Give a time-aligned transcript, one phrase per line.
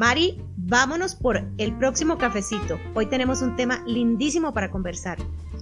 [0.00, 2.80] Mari, vámonos por el próximo cafecito.
[2.94, 5.18] Hoy tenemos un tema lindísimo para conversar.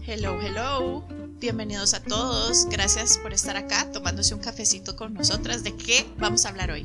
[0.07, 1.05] Hello, hello.
[1.41, 2.69] Bienvenidos a todos.
[2.71, 5.65] Gracias por estar acá tomándose un cafecito con nosotras.
[5.65, 6.85] ¿De qué vamos a hablar hoy?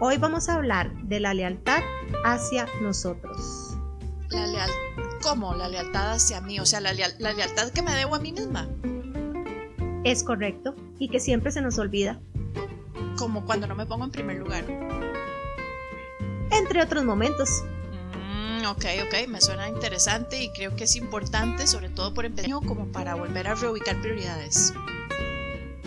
[0.00, 1.82] Hoy vamos a hablar de la lealtad
[2.24, 3.76] hacia nosotros.
[4.30, 4.74] La lealtad.
[5.20, 5.54] ¿Cómo?
[5.54, 6.60] La lealtad hacia mí.
[6.60, 8.70] O sea, la, la lealtad que me debo a mí misma.
[10.04, 10.74] Es correcto.
[10.98, 12.22] Y que siempre se nos olvida.
[13.18, 14.64] Como cuando no me pongo en primer lugar
[16.50, 17.62] entre otros momentos.
[18.14, 22.60] Mm, ok, ok, me suena interesante y creo que es importante, sobre todo por empeño,
[22.60, 24.72] como para volver a reubicar prioridades.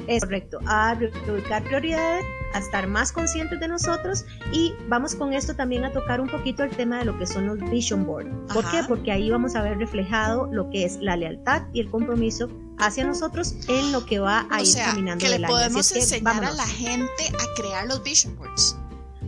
[0.08, 5.56] Es correcto, a reubicar prioridades, a estar más conscientes de nosotros y vamos con esto
[5.56, 8.28] también a tocar un poquito el tema de lo que son los vision board.
[8.54, 8.84] ¿Por qué?
[8.88, 13.06] Porque ahí vamos a ver reflejado lo que es la lealtad y el compromiso hacia
[13.06, 15.24] nosotros en lo que va a ir caminando.
[15.24, 18.78] Que le podemos enseñar a la gente a crear los vision boards.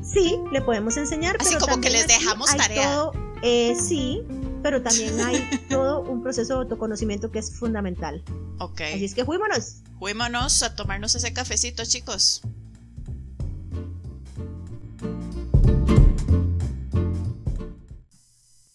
[0.06, 1.38] Sí, le podemos enseñar.
[1.39, 3.09] Así como que les dejamos tarea.
[3.42, 4.22] Eh, sí,
[4.61, 8.23] pero también hay todo un proceso de autoconocimiento que es fundamental.
[8.59, 8.81] Ok.
[8.81, 9.78] Así es que fuímonos.
[10.00, 12.42] Fuímonos a tomarnos ese cafecito, chicos.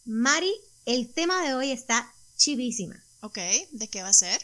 [0.04, 0.52] Mari,
[0.84, 3.02] el tema de hoy está chivísima.
[3.22, 3.38] Ok,
[3.72, 4.40] ¿de qué va a ser?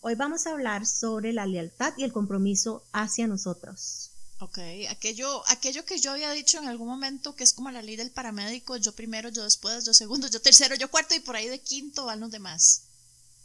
[0.00, 4.13] Hoy vamos a hablar sobre la lealtad y el compromiso hacia nosotros.
[4.40, 4.58] Ok,
[4.90, 8.10] aquello, aquello que yo había dicho en algún momento, que es como la ley del
[8.10, 11.60] paramédico, yo primero, yo después, yo segundo, yo tercero, yo cuarto y por ahí de
[11.60, 12.82] quinto van los demás.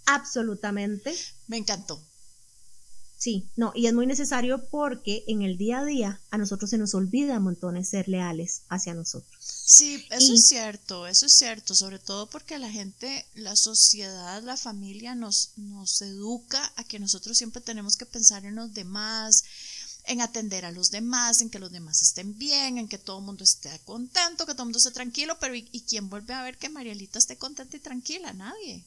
[0.06, 1.16] Absolutamente.
[1.48, 2.02] Me encantó.
[3.20, 6.78] Sí, no, y es muy necesario porque en el día a día a nosotros se
[6.78, 9.38] nos olvida montones ser leales hacia nosotros.
[9.42, 14.56] Sí, eso es cierto, eso es cierto, sobre todo porque la gente, la sociedad, la
[14.56, 19.44] familia nos, nos educa a que nosotros siempre tenemos que pensar en los demás,
[20.09, 23.25] en atender a los demás, en que los demás estén bien, en que todo el
[23.25, 26.58] mundo esté contento, que todo el mundo esté tranquilo, pero ¿y, quién vuelve a ver
[26.58, 28.33] que Marielita esté contenta y tranquila?
[28.33, 28.83] Nadie.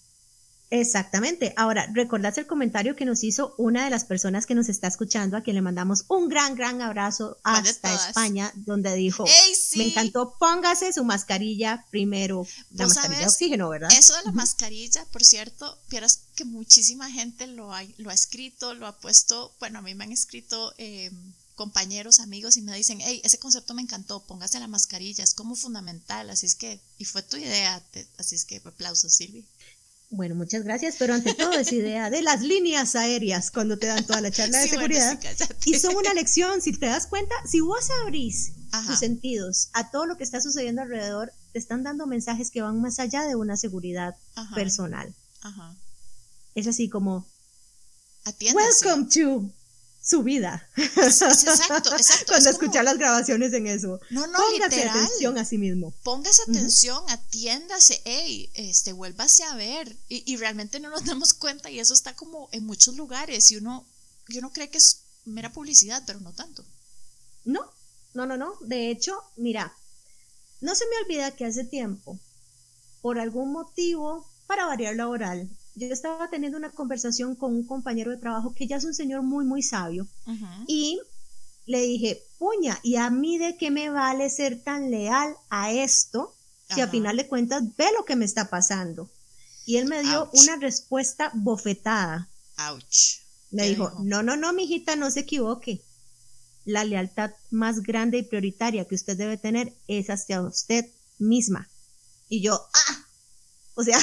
[0.72, 1.52] Exactamente.
[1.58, 5.36] Ahora, ¿recordás el comentario que nos hizo una de las personas que nos está escuchando,
[5.36, 9.26] a quien le mandamos un gran, gran abrazo hasta España, donde dijo,
[9.76, 13.90] me encantó, póngase su mascarilla primero, la mascarilla de oxígeno, ¿verdad?
[13.92, 18.72] Eso de la mascarilla, por cierto, vieras que muchísima gente lo ha, lo ha escrito,
[18.72, 20.72] lo ha puesto, bueno, a mí me han escrito...
[20.78, 25.34] Em, compañeros, amigos y me dicen, hey, ese concepto me encantó, póngase la mascarilla, es
[25.34, 27.80] como fundamental, así es que, y fue tu idea,
[28.16, 29.44] así es que aplausos, Silvi.
[30.12, 34.06] Bueno, muchas gracias, pero ante todo esa idea de las líneas aéreas cuando te dan
[34.06, 35.18] toda la charla de seguridad.
[35.64, 38.52] y son una lección, si te das cuenta, si vos abrís
[38.86, 42.82] tus sentidos a todo lo que está sucediendo alrededor, te están dando mensajes que van
[42.82, 44.14] más allá de una seguridad
[44.54, 45.14] personal.
[46.54, 47.26] Es así como,
[48.54, 49.50] Welcome to
[50.02, 50.68] su vida.
[50.76, 51.90] Exacto, exacto.
[52.26, 54.00] Cuando escuchas las grabaciones en eso.
[54.10, 55.94] No, no, Póngase atención a sí mismo.
[56.02, 59.96] Póngase atención, atiéndase, hey, este, vuélvase a ver.
[60.08, 63.86] Y, realmente no nos damos cuenta y eso está como en muchos lugares y uno,
[64.28, 66.64] y uno cree que es mera publicidad, pero no tanto.
[67.44, 67.72] No,
[68.14, 68.54] no, no, no.
[68.60, 69.72] De hecho, mira,
[70.60, 72.18] no se me olvida que hace tiempo,
[73.02, 78.18] por algún motivo, para variar laboral, yo estaba teniendo una conversación con un compañero de
[78.18, 80.06] trabajo que ya es un señor muy, muy sabio.
[80.66, 81.00] Y
[81.66, 86.34] le dije, puña, ¿y a mí de qué me vale ser tan leal a esto
[86.74, 89.10] si a final de cuentas ve lo que me está pasando?
[89.64, 92.28] Y él me dio una respuesta bofetada.
[92.58, 93.20] Ouch.
[93.50, 95.82] Me dijo, no, no, no, mijita, no se equivoque.
[96.64, 100.86] La lealtad más grande y prioritaria que usted debe tener es hacia usted
[101.18, 101.68] misma.
[102.28, 103.06] Y yo, ah,
[103.74, 103.98] o sea,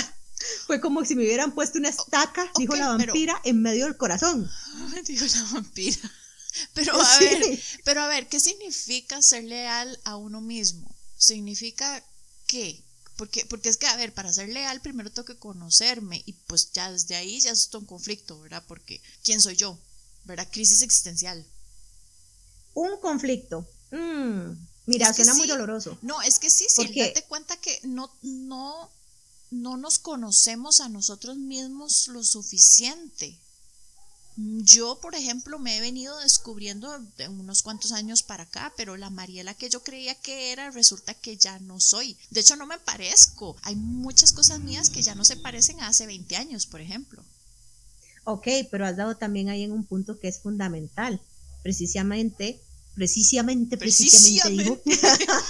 [0.66, 4.50] fue como si me hubieran puesto una estaca, dijo la vampira, en medio del corazón.
[5.06, 6.12] Dijo la vampira.
[6.74, 10.94] Pero a ver, pero a ver, ¿qué significa ser leal a uno mismo?
[11.16, 12.04] ¿Significa
[12.48, 12.84] qué?
[13.16, 16.72] Porque, porque es que, a ver, para ser leal primero tengo que conocerme y pues
[16.72, 18.64] ya desde ahí ya es un conflicto, ¿verdad?
[18.68, 19.78] Porque ¿quién soy yo?
[20.26, 20.48] ¿Verdad?
[20.52, 21.46] Crisis existencial.
[22.74, 23.68] Un conflicto.
[23.92, 24.54] Mm,
[24.86, 25.98] mira, suena muy doloroso.
[26.02, 28.90] No, es que sí, sí, date cuenta que no, no,
[29.52, 33.38] no nos conocemos a nosotros mismos lo suficiente.
[34.36, 39.10] Yo, por ejemplo, me he venido descubriendo de unos cuantos años para acá, pero la
[39.10, 42.16] Mariela que yo creía que era, resulta que ya no soy.
[42.30, 43.58] De hecho, no me parezco.
[43.64, 47.22] Hay muchas cosas mías que ya no se parecen a hace 20 años, por ejemplo.
[48.24, 51.20] Ok, pero has dado también ahí en un punto que es fundamental.
[51.62, 52.62] Precisamente,
[52.96, 54.82] precisamente, precisamente,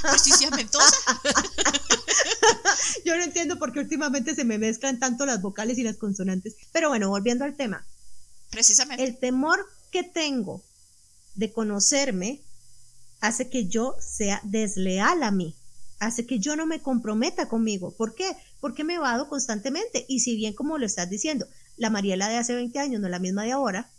[0.01, 0.77] precisamente
[3.09, 6.55] Yo no entiendo por qué últimamente se me mezclan tanto las vocales y las consonantes.
[6.71, 7.83] Pero bueno, volviendo al tema.
[8.51, 9.03] Precisamente.
[9.03, 10.63] El temor que tengo
[11.33, 12.39] de conocerme
[13.19, 15.55] hace que yo sea desleal a mí,
[15.97, 17.95] hace que yo no me comprometa conmigo.
[17.95, 18.37] ¿Por qué?
[18.59, 20.05] Porque me vado constantemente.
[20.07, 21.47] Y si bien, como lo estás diciendo,
[21.77, 23.89] la Mariela de hace 20 años no es la misma de ahora,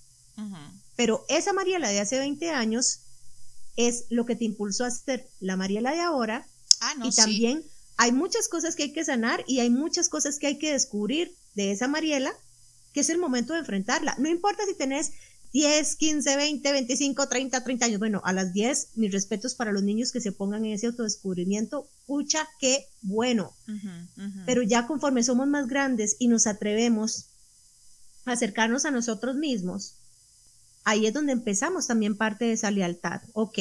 [0.95, 3.01] pero esa Mariela de hace 20 años
[3.75, 6.47] es lo que te impulsó a ser la Mariela de ahora.
[6.81, 7.65] Ah, y también
[8.01, 11.37] hay muchas cosas que hay que sanar y hay muchas cosas que hay que descubrir
[11.55, 12.33] de esa Mariela,
[12.95, 14.17] que es el momento de enfrentarla.
[14.19, 15.13] No importa si tenés
[15.53, 17.99] 10, 15, 20, 25, 30, 30 años.
[17.99, 21.91] Bueno, a las 10, mis respetos para los niños que se pongan en ese autodescubrimiento.
[22.07, 23.53] Pucha, qué bueno.
[24.47, 27.27] Pero ya conforme somos más grandes y nos atrevemos
[28.25, 29.97] a acercarnos a nosotros mismos,
[30.85, 33.21] ahí es donde empezamos también parte de esa lealtad.
[33.35, 33.59] Ok.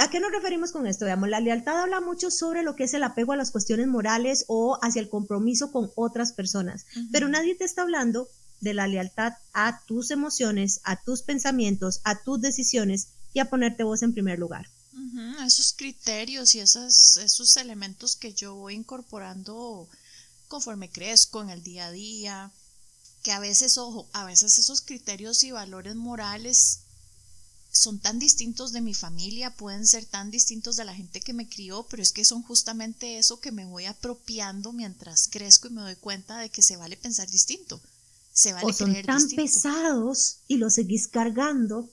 [0.00, 1.04] ¿A qué nos referimos con esto?
[1.04, 4.46] Veamos, la lealtad habla mucho sobre lo que es el apego a las cuestiones morales
[4.48, 8.26] o hacia el compromiso con otras personas, pero nadie te está hablando
[8.60, 13.84] de la lealtad a tus emociones, a tus pensamientos, a tus decisiones y a ponerte
[13.84, 14.70] vos en primer lugar.
[15.44, 19.86] esos criterios y esos, esos elementos que yo voy incorporando
[20.48, 22.50] conforme crezco en el día a día,
[23.22, 26.84] que a veces, ojo, a veces esos criterios y valores morales
[27.72, 31.48] son tan distintos de mi familia, pueden ser tan distintos de la gente que me
[31.48, 35.82] crió, pero es que son justamente eso que me voy apropiando mientras crezco y me
[35.82, 37.80] doy cuenta de que se vale pensar distinto.
[38.32, 41.88] Se vale o son tan pesados y los seguís cargando.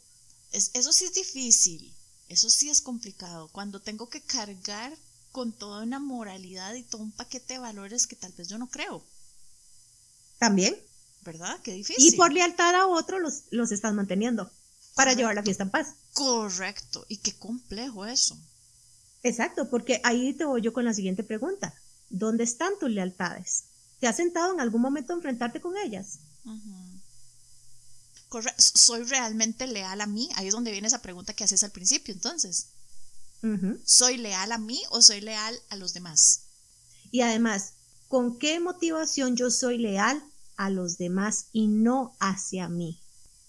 [0.51, 1.93] eso sí es difícil,
[2.27, 3.47] eso sí es complicado.
[3.49, 4.97] Cuando tengo que cargar
[5.31, 8.67] con toda una moralidad y todo un paquete de valores que tal vez yo no
[8.67, 9.03] creo.
[10.39, 10.75] También.
[11.23, 11.59] ¿Verdad?
[11.61, 12.13] Qué difícil.
[12.13, 14.49] Y por lealtad a otro los, los estás manteniendo
[14.97, 15.93] para llevar la fiesta en paz.
[16.13, 17.05] Correcto.
[17.07, 18.37] Y qué complejo eso.
[19.23, 21.73] Exacto, porque ahí te voy yo con la siguiente pregunta.
[22.09, 23.63] ¿Dónde están tus lealtades?
[23.99, 26.19] ¿Te has sentado en algún momento a enfrentarte con ellas?
[28.57, 30.29] ¿Soy realmente leal a mí?
[30.35, 32.67] Ahí es donde viene esa pregunta que haces al principio, entonces.
[33.85, 36.41] ¿Soy leal a mí o soy leal a los demás?
[37.11, 37.73] Y además,
[38.09, 40.21] ¿con qué motivación yo soy leal
[40.57, 42.99] a los demás y no hacia mí.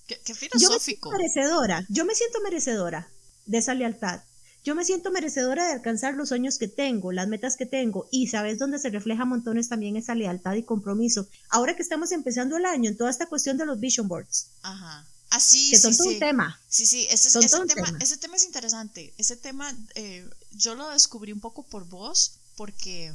[0.08, 0.58] Qué, filosófico.
[0.58, 3.08] Yo me siento merecedora, yo me siento merecedora
[3.46, 4.22] de esa lealtad.
[4.64, 8.26] Yo me siento merecedora de alcanzar los sueños que tengo, las metas que tengo, y
[8.26, 11.28] sabes dónde se refleja montones también esa lealtad y compromiso.
[11.49, 14.49] Ahora que estamos empezando el año en toda esta cuestión de los vision boards.
[14.62, 15.06] Ajá.
[15.31, 16.58] Así, que son todo un tema.
[16.69, 19.12] Sí, sí, ese, tema, ese tema es interesante.
[19.19, 23.12] Ese tema eh, yo lo descubrí un poco por vos, porque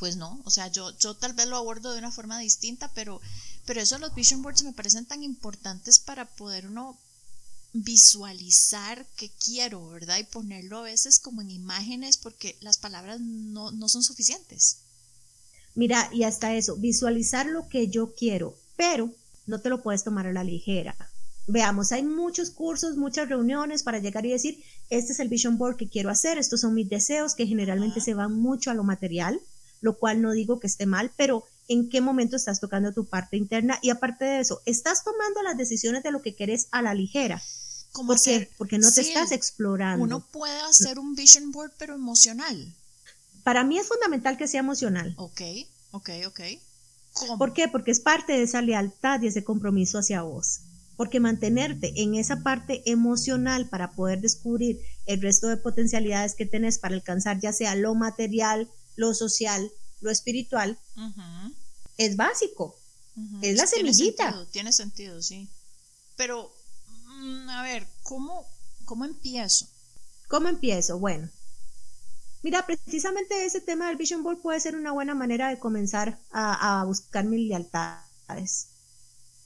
[0.00, 3.20] pues no, o sea, yo, yo tal vez lo abordo de una forma distinta, pero,
[3.66, 6.96] pero eso los vision boards me parecen tan importantes para poder uno
[7.74, 10.16] visualizar qué quiero, ¿verdad?
[10.18, 14.78] Y ponerlo a veces como en imágenes porque las palabras no, no son suficientes.
[15.74, 19.10] Mira, y hasta eso, visualizar lo que yo quiero, pero
[19.46, 20.96] no te lo puedes tomar a la ligera.
[21.46, 25.76] Veamos, hay muchos cursos, muchas reuniones para llegar y decir, este es el vision board
[25.76, 29.42] que quiero hacer, estos son mis deseos, que generalmente se van mucho a lo material
[29.80, 33.36] lo cual no digo que esté mal, pero en qué momento estás tocando tu parte
[33.36, 36.94] interna y aparte de eso, estás tomando las decisiones de lo que quieres a la
[36.94, 37.40] ligera.
[37.92, 40.04] ¿Cómo ¿Por Porque no te estás explorando.
[40.04, 42.74] Uno puede hacer un vision board pero emocional.
[43.42, 45.14] Para mí es fundamental que sea emocional.
[45.16, 45.40] Ok,
[45.92, 46.40] ok, ok.
[47.38, 47.68] ¿Por qué?
[47.68, 50.60] Porque es parte de esa lealtad y ese compromiso hacia vos.
[50.96, 56.78] Porque mantenerte en esa parte emocional para poder descubrir el resto de potencialidades que tenés
[56.78, 58.68] para alcanzar ya sea lo material,
[59.00, 60.78] lo social, lo espiritual,
[61.96, 62.76] es básico.
[63.42, 64.46] Es la semillita.
[64.50, 65.48] Tiene sentido, sí.
[66.16, 66.52] Pero,
[67.06, 68.46] mm, a ver, ¿cómo,
[68.84, 69.66] ¿cómo empiezo?
[70.28, 70.98] ¿Cómo empiezo?
[70.98, 71.28] Bueno,
[72.42, 76.84] mira, precisamente ese tema del Vision Board puede ser una buena manera de comenzar a,
[76.86, 78.68] buscar mis lealtades.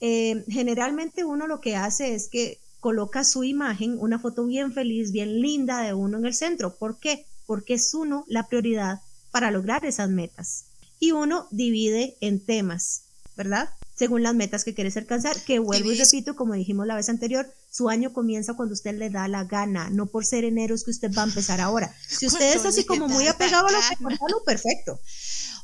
[0.01, 5.11] Eh, generalmente uno lo que hace es que coloca su imagen, una foto bien feliz,
[5.11, 6.77] bien linda de uno en el centro.
[6.77, 7.25] ¿Por qué?
[7.47, 9.01] Porque es uno la prioridad
[9.35, 10.67] para lograr esas metas.
[11.01, 13.69] Y uno divide en temas, ¿verdad?
[13.97, 17.53] Según las metas que quieres alcanzar, que vuelvo y repito, como dijimos la vez anterior,
[17.69, 20.93] su año comienza cuando usted le da la gana, no por ser enero es que
[20.93, 21.93] usted va a empezar ahora.
[22.07, 25.01] Si usted es así como muy apegado a lo perfecto.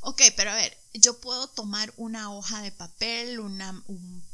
[0.02, 3.83] Ok, pero a ver, yo puedo tomar una hoja de papel, una,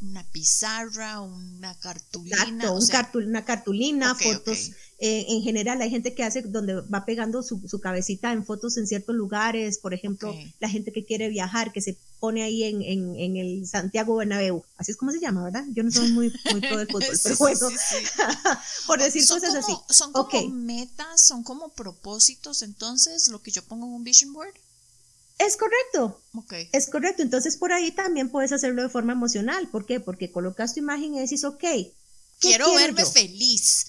[0.00, 2.72] una pizarra, una cartulina.
[3.14, 4.70] una cartulina, fotos.
[4.98, 8.86] Eh, en general hay gente que hace donde va pegando su, cabecita en fotos en
[8.86, 13.36] ciertos lugares, por ejemplo, la gente que quiere viajar, que se pone ahí en, en,
[13.36, 15.64] el Santiago Bernabéu, así es como se llama, ¿verdad?
[15.74, 17.68] Yo no soy muy, muy pro del fútbol, pero bueno,
[18.86, 19.76] por decir cosas así.
[19.90, 24.54] Son como metas, son como propósitos, entonces, lo que yo pongo en un vision board.
[25.38, 26.20] Es correcto.
[26.72, 27.22] Es correcto.
[27.22, 29.68] Entonces por ahí también puedes hacerlo de forma emocional.
[29.68, 30.00] ¿Por qué?
[30.00, 31.64] Porque colocas tu imagen y dices, ok.
[32.38, 33.86] Quiero verme feliz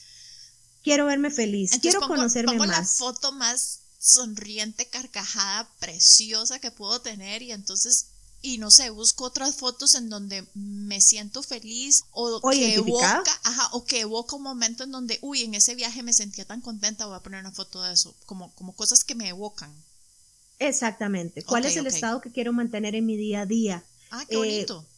[0.87, 2.77] quiero verme feliz, quiero conocerme pongo más.
[2.77, 8.05] la foto más sonriente, carcajada, preciosa que puedo tener y entonces
[8.41, 13.69] y no sé, busco otras fotos en donde me siento feliz o, que evoca, ajá,
[13.73, 17.07] o que evoca un momento en donde, uy, en ese viaje me sentía tan contenta,
[17.07, 19.73] voy a poner una foto de eso, como, como cosas que me evocan.
[20.59, 21.43] Exactamente.
[21.43, 23.83] ¿Cuál es el estado que quiero mantener en mi día a día?
[24.11, 24.81] Ah, qué bonito.
[24.81, 24.97] Eh,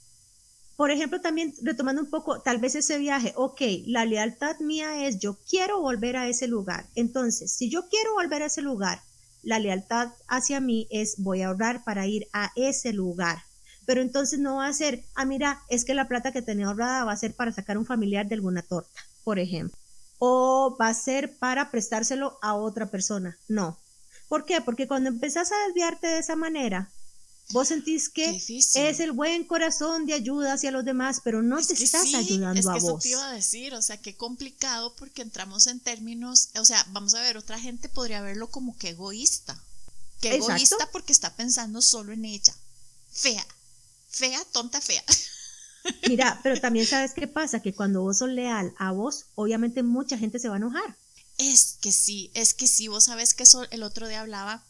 [0.80, 5.20] por ejemplo, también retomando un poco, tal vez ese viaje, ok, la lealtad mía es
[5.20, 6.88] yo quiero volver a ese lugar.
[6.96, 9.02] Entonces, si yo quiero volver a ese lugar,
[9.44, 13.44] la lealtad hacia mí es voy a ahorrar para ir a ese lugar.
[13.86, 17.04] Pero entonces no va a ser, ah, mira, es que la plata que tenía ahorrada
[17.04, 19.78] va a ser para sacar un familiar de alguna torta, por ejemplo.
[20.18, 23.38] O va a ser para prestárselo a otra persona.
[23.50, 23.78] No.
[24.30, 24.62] ¿Por qué?
[24.62, 26.90] Porque cuando empezás a desviarte de esa manera,
[27.52, 31.74] Vos sentís que es el buen corazón de ayuda hacia los demás, pero no te
[31.74, 33.04] estás ayudando es que a eso vos.
[33.04, 37.16] te iba a decir, o sea, qué complicado porque entramos en términos, o sea, vamos
[37.16, 39.60] a ver, otra gente podría verlo como que egoísta.
[40.22, 42.54] Que egoísta porque está pensando solo en ella.
[43.12, 43.46] Fea,
[44.10, 45.04] fea, tonta, fea.
[46.08, 50.20] Mira, pero también sabes qué pasa, que cuando vos sos leal a vos, obviamente mucha
[50.20, 50.96] gente se va a enojar.
[51.40, 54.64] Es que sí, es que sí, vos sabes que el otro día hablaba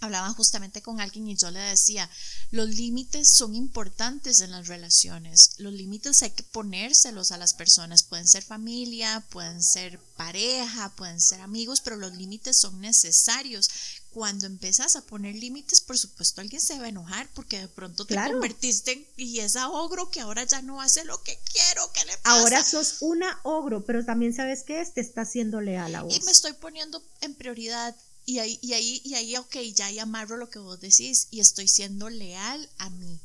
[0.00, 2.08] hablaban justamente con alguien y yo le decía,
[2.50, 8.04] los límites son importantes en las relaciones, los límites hay que ponérselos a las personas,
[8.04, 13.70] pueden ser familia, pueden ser pareja, pueden ser amigos, pero los límites son necesarios.
[14.10, 18.06] Cuando empiezas a poner límites, por supuesto alguien se va a enojar porque de pronto
[18.06, 22.04] te convertiste en y esa ogro que ahora ya no hace lo que quiero, ¿qué
[22.06, 22.40] le pasa?
[22.40, 26.16] Ahora sos una ogro, pero también sabes que te está siendo leal a vos.
[26.16, 27.94] Y me estoy poniendo en prioridad
[28.28, 31.40] y ahí, y ahí, y ahí, ok, ya ahí amarro lo que vos decís y
[31.40, 33.18] estoy siendo leal a mí,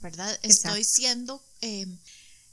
[0.00, 0.38] ¿verdad?
[0.42, 1.98] Estoy siendo, em,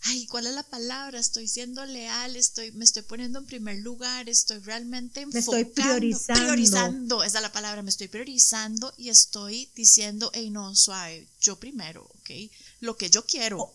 [0.03, 1.19] ay, ¿cuál es la palabra?
[1.19, 5.83] Estoy siendo leal, estoy, me estoy poniendo en primer lugar, estoy realmente enfocando, me estoy
[5.83, 6.41] priorizando.
[6.41, 11.57] priorizando, esa es la palabra, me estoy priorizando y estoy diciendo, hey, no, suave, yo
[11.57, 13.73] primero, ok, lo que yo quiero.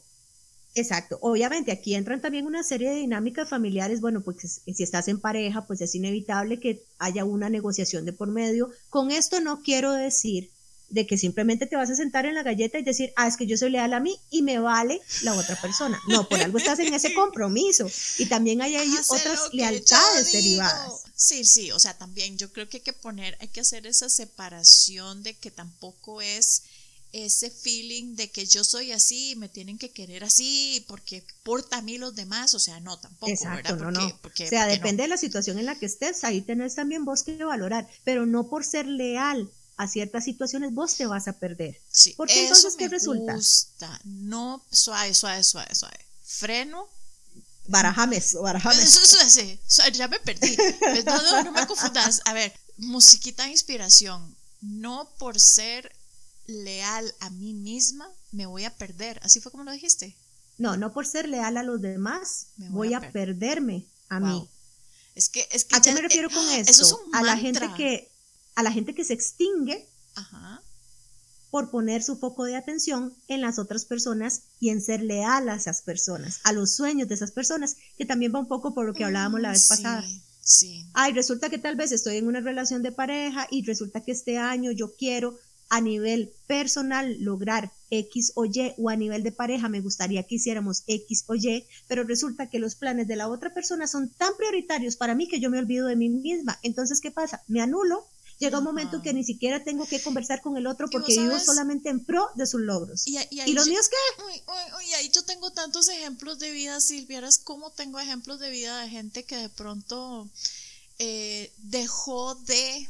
[0.75, 1.19] Exacto.
[1.23, 4.01] Obviamente aquí entran también una serie de dinámicas familiares.
[4.01, 8.29] Bueno, pues si estás en pareja, pues es inevitable que haya una negociación de por
[8.29, 8.71] medio.
[8.89, 10.51] Con esto no quiero decir
[10.91, 13.47] de que simplemente te vas a sentar en la galleta y decir, ah, es que
[13.47, 16.01] yo soy leal a mí y me vale la otra persona.
[16.09, 17.91] No, por algo estás en ese compromiso.
[18.19, 21.03] Y también hay, hay otras lealtades derivadas.
[21.15, 24.09] Sí, sí, o sea, también yo creo que hay que poner, hay que hacer esa
[24.09, 26.63] separación de que tampoco es
[27.13, 31.79] ese feeling de que yo soy así y me tienen que querer así porque porta
[31.79, 34.07] a mí los demás, o sea, no, tampoco, Exacto, No, no.
[34.07, 37.43] o sea, depende de la situación en la que estés, ahí tenés también vos que
[37.43, 41.81] valorar, pero no por ser leal a ciertas situaciones vos te vas a perder.
[41.91, 43.35] Sí, porque entonces, ¿qué resulta?
[43.35, 44.01] Gusta.
[44.05, 45.99] No, suave, suave, suave, suave.
[46.25, 46.89] Freno.
[47.69, 48.97] Barajames, barajames.
[48.97, 50.57] Eso, eso, ya me perdí.
[51.07, 52.23] No, no, no me confundas.
[52.25, 54.37] A ver, musiquita de inspiración.
[54.61, 55.93] No por ser
[56.47, 59.21] leal a mí misma, me voy a perder.
[59.23, 60.17] ¿Así fue como lo dijiste?
[60.57, 64.49] No, no por ser leal a los demás, voy, a, perderme a mí.
[65.15, 66.71] Es que, es que ¿A qué me refiero con esto?
[66.71, 68.08] Eso es un a la gente que
[68.59, 69.87] a la gente que se extingue
[71.53, 75.55] por poner su foco de atención en las otras personas y en ser leal a
[75.55, 78.95] esas personas, a los sueños de esas personas, que también va un poco por lo
[78.95, 80.05] que hablábamos la vez mm, pasada.
[80.43, 80.85] Sí.
[80.93, 84.39] Ay, resulta que tal vez estoy en una relación de pareja y resulta que este
[84.39, 85.39] año yo quiero
[85.69, 90.35] a nivel personal lograr X o Y o a nivel de pareja me gustaría que
[90.35, 94.37] hiciéramos X o Y, pero resulta que los planes de la otra persona son tan
[94.37, 96.59] prioritarios para mí que yo me olvido de mí misma.
[96.65, 97.45] Entonces, ¿qué pasa?
[97.47, 98.05] Me anulo.
[98.39, 101.89] Llega un momento que ni siquiera tengo que conversar con el otro porque vivo solamente
[101.89, 103.03] en pro de sus logros.
[103.07, 103.19] ¿Y,
[103.53, 104.23] los míos qué?
[104.23, 108.89] Uy, ahí yo tengo tantos ejemplos de vida, Silvia, cómo tengo ejemplos de vida de
[108.89, 110.29] gente que de pronto
[110.99, 112.89] eh, dejó de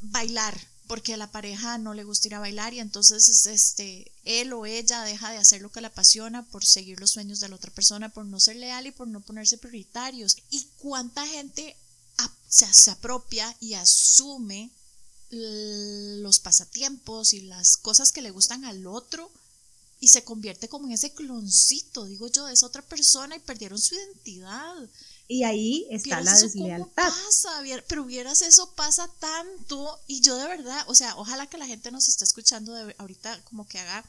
[0.00, 4.52] bailar porque a la pareja no le gusta ir a bailar y entonces este él
[4.54, 7.56] o ella deja de hacer lo que le apasiona por seguir los sueños de la
[7.56, 10.38] otra persona, por no ser leal y por no ponerse prioritarios.
[10.50, 11.76] ¿Y cuánta gente
[12.48, 14.70] se, apropia y asume
[15.30, 19.30] los pasatiempos y las cosas que le gustan al otro
[20.00, 23.78] y se convierte como en ese cloncito, digo yo, de esa otra persona y perdieron
[23.78, 24.88] su identidad.
[25.26, 27.12] Y ahí está la deslealtad.
[27.12, 27.62] pasa?
[27.86, 30.00] Pero vieras, eso pasa tanto.
[30.06, 33.42] Y yo de verdad, o sea, ojalá que la gente nos esté escuchando de, ahorita
[33.44, 34.04] como que haga,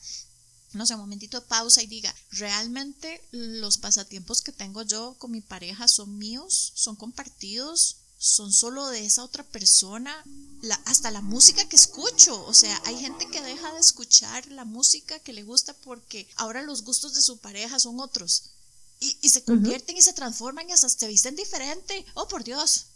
[0.73, 5.31] no sé, un momentito de pausa y diga, realmente los pasatiempos que tengo yo con
[5.31, 10.13] mi pareja son míos, son compartidos, son solo de esa otra persona,
[10.61, 14.65] la, hasta la música que escucho, o sea, hay gente que deja de escuchar la
[14.65, 18.51] música que le gusta porque ahora los gustos de su pareja son otros
[18.99, 22.05] y, se convierten y se transforman y hasta te visten diferente.
[22.15, 22.87] Oh, por Dios.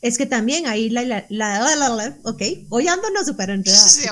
[0.00, 3.88] Es que también ahí la, la, la, la, ok, hoy ando no súper enredada.
[3.88, 4.02] Sí,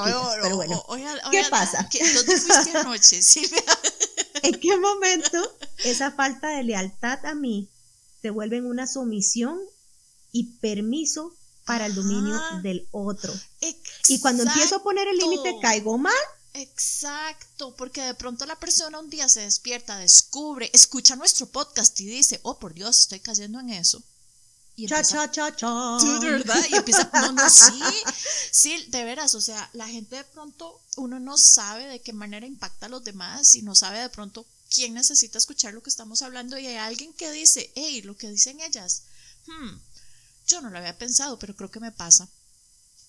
[0.43, 0.85] pero bueno,
[1.31, 1.89] ¿qué pasa?
[2.15, 3.21] ¿Dónde fuiste anoche?
[4.43, 7.69] ¿En qué momento esa falta de lealtad a mí
[8.21, 9.61] se vuelve en una sumisión
[10.37, 13.33] y permiso para el dominio del otro?
[14.09, 16.13] Y cuando empiezo a poner el límite, caigo mal
[16.57, 22.07] Exacto, porque de pronto la persona un día se despierta, descubre, escucha nuestro podcast y
[22.07, 24.03] dice, oh por Dios, estoy cayendo en eso.
[24.75, 25.99] Y cha, cha, cha, cha.
[26.21, 26.65] ¿De verdad?
[26.71, 27.83] Y empieza, no, no, sí,
[28.51, 32.47] sí, de veras, o sea, la gente de pronto, uno no sabe de qué manera
[32.47, 36.23] impacta a los demás y no sabe de pronto quién necesita escuchar lo que estamos
[36.23, 39.03] hablando y hay alguien que dice, hey, lo que dicen ellas,
[39.47, 39.77] hmm,
[40.47, 42.29] yo no lo había pensado, pero creo que me pasa.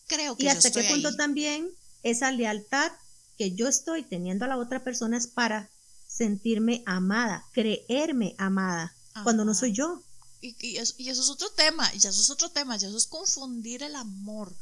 [0.08, 1.70] Creo que y hasta qué punto también
[2.04, 2.92] esa lealtad
[3.38, 5.70] que yo estoy teniendo a la otra persona es para
[6.08, 10.02] sentirme amada, creerme amada, cuando no soy yo.
[10.42, 13.84] Y, y, eso, es otro tema, y eso es otro tema, ya eso es confundir
[13.84, 14.56] el amor.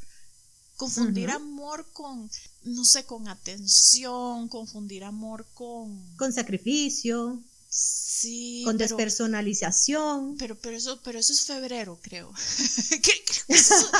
[0.77, 2.29] Confundir amor con,
[2.63, 6.15] no sé, con atención, confundir amor con...
[6.17, 7.41] Con sacrificio.
[7.77, 8.62] Sí.
[8.63, 10.38] Con despersonalización.
[10.38, 12.32] Pero, pero, eso, pero eso es febrero, creo.
[12.89, 13.91] creo, que esos,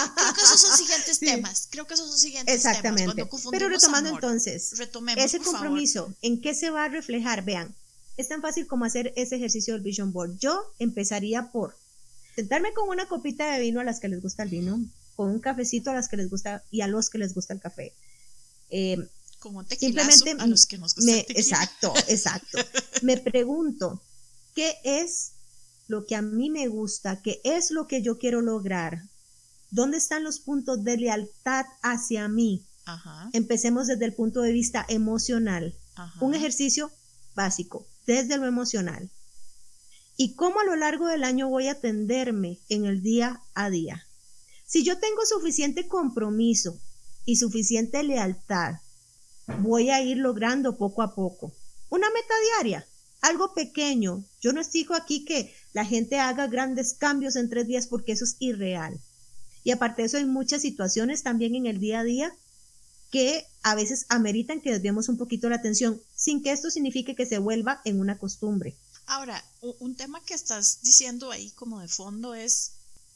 [0.62, 1.68] son siguientes temas.
[1.70, 3.28] Creo que esos son siguientes Exactamente.
[3.52, 4.72] pero retomando entonces,
[5.18, 7.44] ese compromiso, ¿en qué se va a reflejar?
[7.44, 7.76] Vean,
[8.16, 10.38] es tan fácil como hacer ese ejercicio del Vision Board.
[10.40, 11.76] Yo empezaría por
[12.34, 14.80] sentarme con una copita de vino a las que les gusta el vino,
[15.18, 17.60] con un cafecito a las que les gusta y a los que les gusta el
[17.60, 17.92] café.
[18.70, 19.06] Eh,
[19.40, 22.60] como un Simplemente a los que nos me, Exacto, exacto.
[23.02, 24.02] me pregunto,
[24.54, 25.32] ¿qué es
[25.88, 27.22] lo que a mí me gusta?
[27.22, 29.04] ¿Qué es lo que yo quiero lograr?
[29.72, 32.66] ¿Dónde están los puntos de lealtad hacia mí?
[33.34, 35.76] Empecemos desde el punto de vista emocional.
[36.22, 36.92] Un ejercicio
[37.36, 39.10] básico, desde lo emocional.
[40.18, 44.08] ¿Y cómo a lo largo del año voy a atenderme en el día a día?
[44.66, 46.80] Si yo tengo suficiente compromiso
[47.26, 48.76] y suficiente lealtad
[49.60, 51.54] voy a ir logrando poco a poco.
[51.90, 52.88] Una meta diaria,
[53.22, 54.24] algo pequeño.
[54.42, 58.26] Yo no exijo aquí que la gente haga grandes cambios en tres días porque eso
[58.26, 59.00] es irreal.
[59.64, 62.36] Y aparte de eso hay muchas situaciones también en el día a día
[63.12, 67.26] que a veces ameritan que desviemos un poquito la atención, sin que esto signifique que
[67.26, 68.76] se vuelva en una costumbre.
[69.08, 69.44] Ahora,
[69.80, 72.74] un tema que estás diciendo ahí como de fondo es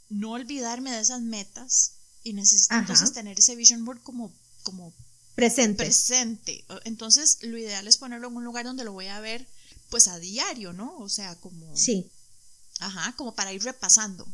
[0.09, 4.31] no olvidarme de esas metas y necesito entonces tener ese vision board como,
[4.63, 4.93] como
[5.39, 5.85] Presente.
[5.85, 6.65] Presente.
[6.83, 9.47] Entonces, lo ideal es ponerlo en un lugar donde lo voy a ver,
[9.89, 10.97] pues a diario, ¿no?
[10.97, 11.75] O sea, como.
[11.77, 12.11] Sí.
[12.79, 14.27] Ajá, como para ir repasando.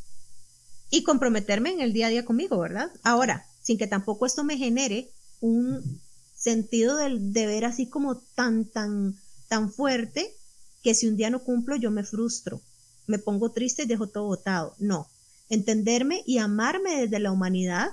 [0.90, 2.92] Y comprometerme en el día a día conmigo, ¿verdad?
[3.04, 6.02] Ahora, sin que tampoco esto me genere un
[6.36, 9.16] sentido del deber así como tan, tan,
[9.48, 10.36] tan fuerte
[10.84, 12.62] que si un día no cumplo yo me frustro,
[13.08, 14.76] me pongo triste y dejo todo botado.
[14.80, 15.08] No,
[15.50, 17.90] entenderme y amarme desde la humanidad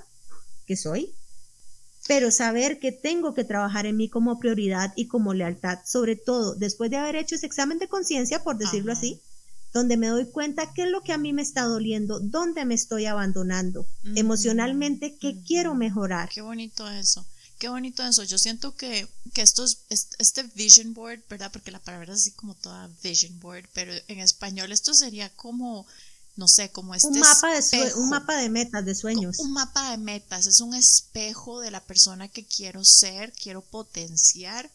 [0.66, 1.14] que soy
[2.06, 6.54] pero saber que tengo que trabajar en mí como prioridad y como lealtad, sobre todo
[6.54, 9.20] después de haber hecho ese examen de conciencia, por decirlo así,
[9.72, 12.74] donde me doy cuenta qué es lo que a mí me está doliendo, dónde me
[12.74, 13.86] estoy abandonando,
[14.16, 16.28] emocionalmente, qué quiero mejorar.
[16.28, 17.24] Qué bonito eso.
[17.58, 18.24] Qué bonito eso.
[18.24, 19.78] Yo siento que, que esto es,
[20.18, 21.50] este vision board, ¿verdad?
[21.52, 25.86] Porque la palabra es así como toda vision board, pero en español esto sería como
[26.36, 29.38] no sé, como este un mapa de un mapa de metas, de sueños.
[29.38, 34.70] Un mapa de metas, es un espejo de la persona que quiero ser, quiero potenciar,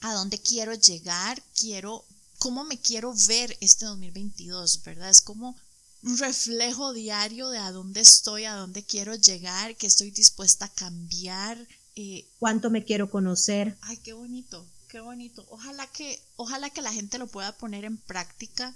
[0.00, 2.04] a dónde quiero llegar, quiero
[2.38, 5.10] cómo me quiero ver este 2022, ¿verdad?
[5.10, 5.56] Es como
[6.02, 10.72] un reflejo diario de a dónde estoy, a dónde quiero llegar, que estoy dispuesta a
[10.72, 11.58] cambiar.
[11.96, 13.76] Eh, ¿Cuánto me quiero conocer?
[13.82, 15.46] Ay, qué bonito, qué bonito.
[15.50, 18.74] Ojalá que, ojalá que la gente lo pueda poner en práctica.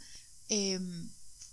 [0.51, 0.79] Eh,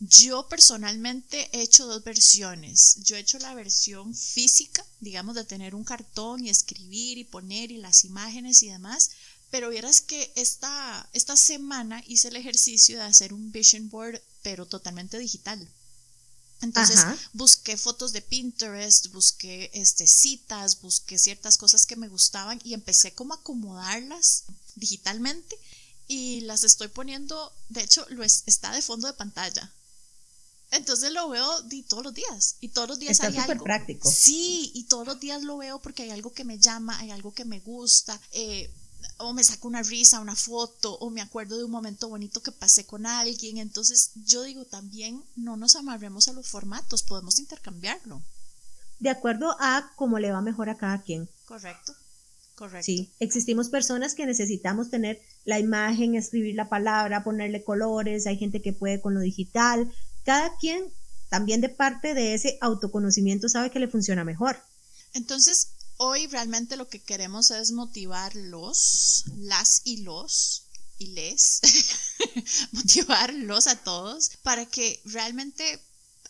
[0.03, 2.97] yo personalmente he hecho dos versiones.
[3.03, 7.69] Yo he hecho la versión física, digamos, de tener un cartón y escribir y poner
[7.69, 9.11] y las imágenes y demás.
[9.51, 14.65] Pero vieras que esta, esta semana hice el ejercicio de hacer un vision board, pero
[14.65, 15.69] totalmente digital.
[16.61, 16.99] Entonces
[17.33, 23.13] busqué fotos de Pinterest, busqué este, citas, busqué ciertas cosas que me gustaban y empecé
[23.13, 25.59] como a acomodarlas digitalmente
[26.07, 29.71] y las estoy poniendo, de hecho, lo está de fondo de pantalla.
[30.71, 31.47] Entonces lo veo
[31.87, 33.63] todos los días y todos los días Está hay algo.
[33.63, 34.09] práctico.
[34.09, 37.33] Sí, y todos los días lo veo porque hay algo que me llama, hay algo
[37.33, 38.71] que me gusta, eh,
[39.17, 42.53] o me saco una risa, una foto, o me acuerdo de un momento bonito que
[42.53, 43.57] pasé con alguien.
[43.57, 48.21] Entonces yo digo también no nos amarremos a los formatos, podemos intercambiarlo.
[48.99, 51.27] De acuerdo a cómo le va mejor a cada quien.
[51.45, 51.93] Correcto.
[52.55, 52.85] Correcto.
[52.85, 58.61] Sí, existimos personas que necesitamos tener la imagen, escribir la palabra, ponerle colores, hay gente
[58.61, 59.91] que puede con lo digital.
[60.23, 60.91] Cada quien
[61.29, 64.61] también de parte de ese autoconocimiento sabe que le funciona mejor.
[65.13, 70.63] Entonces, hoy realmente lo que queremos es motivarlos, las y los
[70.97, 71.61] y les,
[72.71, 75.79] motivarlos a todos para que realmente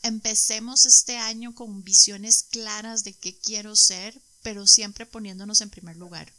[0.03, 5.97] empecemos este año con visiones claras de qué quiero ser, pero siempre poniéndonos en primer
[5.97, 6.31] lugar.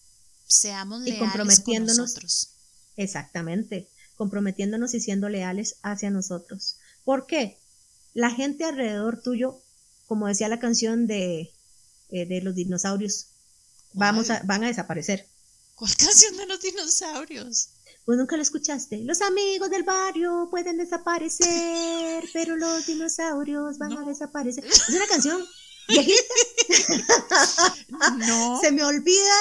[0.46, 2.48] Seamos leales y comprometiéndonos, con nosotros.
[2.96, 6.76] Exactamente, comprometiéndonos y siendo leales hacia nosotros.
[7.04, 7.58] ¿Por qué?
[8.14, 9.60] La gente alrededor tuyo,
[10.06, 11.52] como decía la canción de,
[12.10, 13.28] eh, de los dinosaurios,
[13.94, 15.26] vamos a, van a desaparecer.
[15.74, 17.70] ¿Cuál canción de los dinosaurios?
[18.04, 18.98] Pues nunca lo escuchaste.
[19.04, 24.64] Los amigos del barrio pueden desaparecer, pero los dinosaurios van a desaparecer.
[24.64, 25.44] Es una canción
[25.86, 26.34] viejita.
[28.16, 28.60] no.
[28.62, 29.34] Se me olvida.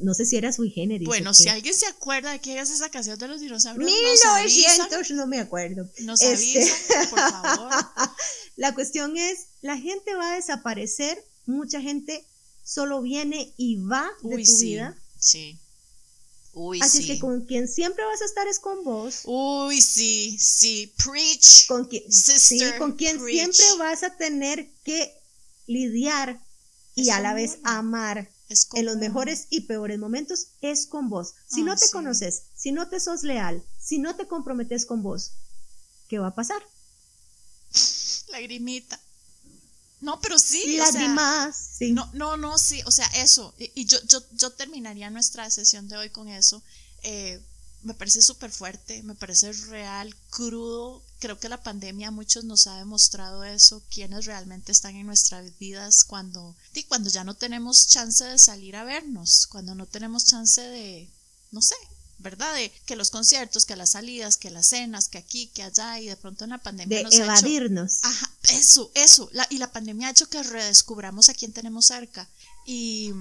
[0.00, 1.06] No, sé si era sui generis.
[1.06, 3.90] Bueno, si alguien se acuerda de qué es esa canción de los dinosaurios.
[3.90, 5.88] 1900, no me acuerdo.
[6.00, 6.70] Nos este...
[7.10, 7.70] por favor.
[8.56, 12.26] La cuestión es, la gente va a desaparecer, mucha gente
[12.64, 14.96] solo viene y va de tu vida.
[15.18, 15.58] Sí.
[16.80, 19.22] Así que con quien siempre vas a estar es con vos.
[19.24, 21.66] Uy, sí, sí, preach.
[21.66, 25.14] Con quien, sí, con quien siempre vas a tener que
[25.66, 26.40] lidiar
[26.96, 28.28] y a la vez amar
[28.74, 31.34] en los mejores y peores momentos es con vos.
[31.46, 35.32] Si no te conoces, si no te sos leal, si no te comprometes con vos,
[36.08, 36.62] ¿qué va a pasar?
[38.30, 38.98] Lagrimita.
[40.00, 40.76] No, pero sí.
[40.76, 41.92] Lágrimas, sí.
[41.92, 43.54] No, no, no, sí, o sea, eso.
[43.58, 46.62] Y, yo, yo, yo terminaría nuestra sesión de hoy con eso.
[47.02, 47.40] Eh,
[47.82, 51.02] me parece súper fuerte, me parece real, crudo.
[51.20, 55.58] Creo que la pandemia a muchos nos ha demostrado eso, quienes realmente están en nuestras
[55.58, 56.56] vidas cuando,
[56.88, 61.10] cuando ya no tenemos chance de salir a vernos, cuando no tenemos chance de,
[61.50, 61.74] no sé,
[62.18, 62.52] ¿verdad?
[62.54, 66.06] De que los conciertos, que las salidas, que las cenas, que aquí, que allá, y
[66.06, 68.00] de pronto en la pandemia de evadirnos.
[68.02, 69.30] ajá, eso, eso.
[69.50, 72.28] y la pandemia ha hecho que redescubramos a quién tenemos cerca.
[72.66, 73.12] Y,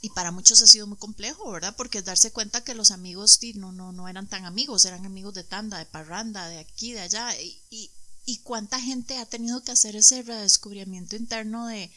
[0.00, 1.74] y para muchos ha sido muy complejo, ¿verdad?
[1.76, 5.44] Porque darse cuenta que los amigos no, no, no eran tan amigos, eran amigos de
[5.44, 7.40] tanda, de parranda, de aquí, de allá.
[7.40, 7.90] Y, y,
[8.24, 11.90] y cuánta gente ha tenido que hacer ese redescubrimiento interno de,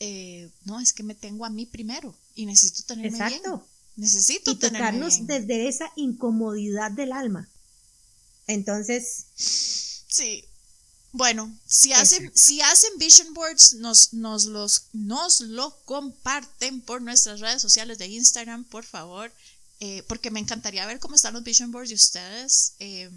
[0.00, 3.66] eh, no, es que me tengo a mí primero y necesito tenerme Exacto.
[3.96, 7.48] Necesito y tocarnos desde esa incomodidad del alma.
[8.46, 10.44] Entonces, sí.
[11.16, 17.38] Bueno, si hacen, si hacen vision boards, nos, nos, los, nos lo comparten por nuestras
[17.38, 19.30] redes sociales de Instagram, por favor,
[19.78, 22.72] eh, porque me encantaría ver cómo están los vision boards de ustedes.
[22.80, 23.08] Eh,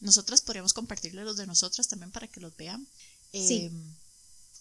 [0.00, 2.86] nosotras podríamos compartirle los de nosotras también para que los vean.
[3.32, 3.70] sí.
[3.70, 3.72] Eh,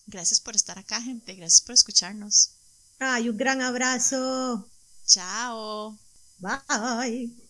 [0.08, 1.36] gracias por estar acá, gente.
[1.36, 2.52] Gracias por escucharnos.
[3.00, 4.66] Ay, un gran abrazo.
[5.06, 5.98] Ciao.
[6.40, 7.45] Bye.